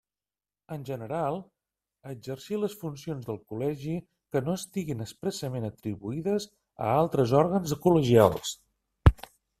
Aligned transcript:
En 0.75 0.85
general, 0.85 1.35
exercir 2.13 2.57
les 2.61 2.77
funcions 2.79 3.27
del 3.27 3.37
Col·legi 3.53 3.99
que 4.35 4.43
no 4.47 4.55
estiguen 4.61 5.05
expressament 5.07 5.69
atribuïdes 5.69 6.49
a 6.87 6.89
altres 7.05 7.35
òrgans 7.45 7.75
col·legials. 7.85 8.57